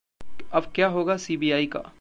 [0.53, 1.83] अब क्या होगा सीबीआइ का?